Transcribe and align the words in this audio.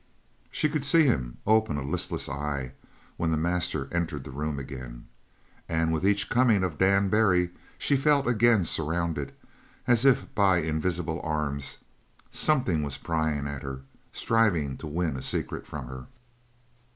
She 0.49 0.67
could 0.67 0.83
see 0.83 1.03
him 1.03 1.37
open 1.45 1.77
a 1.77 1.83
listless 1.83 2.27
eye 2.27 2.71
when 3.17 3.29
the 3.29 3.37
master 3.37 3.87
entered 3.91 4.23
the 4.23 4.31
room 4.31 4.57
again. 4.57 5.05
And 5.69 5.93
with 5.93 6.07
each 6.07 6.27
coming 6.27 6.63
of 6.63 6.79
Dan 6.79 7.09
Barry 7.09 7.51
she 7.77 7.95
felt 7.95 8.25
again 8.25 8.63
surrounded 8.63 9.31
as 9.85 10.03
if 10.03 10.33
by 10.33 10.57
invisible 10.57 11.21
arms. 11.23 11.77
Something 12.31 12.81
was 12.81 12.97
prying 12.97 13.45
at 13.45 13.61
her, 13.61 13.81
striving 14.11 14.75
to 14.77 14.87
win 14.87 15.15
a 15.17 15.21
secret 15.21 15.67
from 15.67 15.85
her. 15.85 16.07